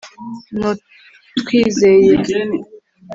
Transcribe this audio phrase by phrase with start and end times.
[0.57, 2.15] ntutwizeye